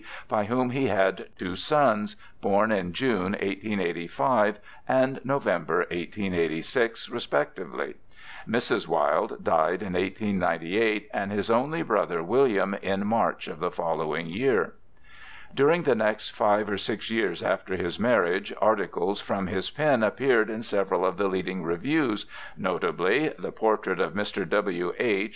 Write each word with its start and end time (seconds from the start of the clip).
by 0.27 0.45
whom 0.45 0.71
he 0.71 0.87
had 0.87 1.27
two 1.37 1.55
sons, 1.55 2.15
born 2.41 2.71
in 2.71 2.91
June, 2.91 3.33
1885, 3.33 4.57
and 4.87 5.21
November, 5.23 5.85
1886, 5.91 7.07
respectively. 7.09 7.93
Mrs. 8.49 8.87
Wilde 8.87 9.43
died 9.43 9.83
in 9.83 9.93
1898, 9.93 11.07
and 11.13 11.31
his 11.31 11.51
only 11.51 11.83
brother, 11.83 12.23
William, 12.23 12.73
in 12.81 13.05
March 13.05 13.47
of 13.47 13.59
the 13.59 13.69
following 13.69 14.25
year. 14.25 14.73
During 15.53 15.83
the 15.83 15.93
next 15.93 16.31
five 16.31 16.67
or 16.67 16.79
six 16.79 17.11
years 17.11 17.43
after 17.43 17.75
his 17.75 17.99
marriage, 17.99 18.51
articles 18.59 19.21
from 19.21 19.45
his 19.45 19.69
pen 19.69 20.01
appeared 20.01 20.49
in 20.49 20.63
several 20.63 21.05
of 21.05 21.17
the 21.17 21.27
leading 21.27 21.61
reviews, 21.61 22.25
notably 22.57 23.29
'The 23.37 23.51
Portrait 23.51 23.99
of 23.99 24.13
Mr. 24.15 24.49
W. 24.49 24.93
H.' 24.97 25.29